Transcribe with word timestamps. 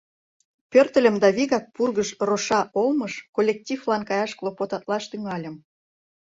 Пӧртыльым 0.71 1.15
да 1.23 1.29
вигак 1.37 1.65
Пургыж 1.75 2.09
роша 2.27 2.61
олмыш 2.79 3.13
коллективлан 3.35 4.01
каяш 4.09 4.31
клопотатлаш 4.39 5.03
тӱҥальым. 5.11 5.55